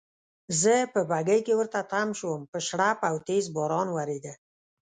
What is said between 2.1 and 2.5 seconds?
شوم،